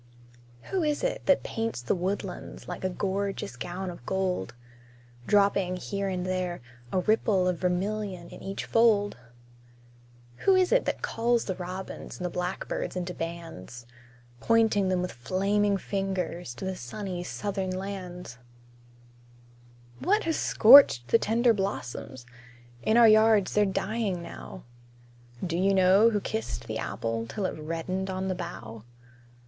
Who 0.71 0.81
is 0.81 1.03
it 1.03 1.27
that 1.27 1.43
paints 1.43 1.79
the 1.79 1.93
woodlands 1.93 2.67
Like 2.67 2.83
a 2.83 2.89
gorgeous 2.89 3.55
gown 3.55 3.91
of 3.91 4.03
gold; 4.07 4.55
Dropping, 5.27 5.75
here 5.75 6.09
and 6.09 6.25
there, 6.25 6.59
a 6.91 7.01
ripple 7.01 7.47
Of 7.47 7.59
vermilion 7.59 8.27
in 8.29 8.41
each 8.41 8.65
fold? 8.65 9.17
Who 10.37 10.55
is 10.55 10.71
it 10.71 10.85
that 10.85 11.03
calls 11.03 11.45
the 11.45 11.53
robins 11.53 12.17
And 12.17 12.25
the 12.25 12.31
blackbirds 12.31 12.95
into 12.95 13.13
bands; 13.13 13.85
Pointing 14.39 14.89
them 14.89 15.03
with 15.03 15.11
flaming 15.11 15.77
fingers, 15.77 16.55
To 16.55 16.65
the 16.65 16.75
sunny, 16.75 17.23
Southern 17.23 17.69
lands? 17.69 18.39
What 19.99 20.23
has 20.23 20.35
scorched 20.35 21.09
the 21.09 21.19
tender 21.19 21.53
blossoms? 21.53 22.25
In 22.81 22.97
our 22.97 23.07
yards 23.07 23.53
they're 23.53 23.65
dying 23.67 24.23
now. 24.23 24.63
Do 25.45 25.59
you 25.59 25.75
know 25.75 26.09
who 26.09 26.19
kissed 26.19 26.65
the 26.65 26.79
apple 26.79 27.27
Till 27.27 27.45
it 27.45 27.59
reddened 27.59 28.09
on 28.09 28.29
the 28.29 28.33
bough? 28.33 28.83